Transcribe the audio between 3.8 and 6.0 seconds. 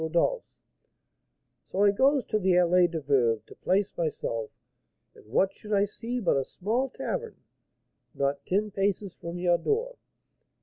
myself, and what should I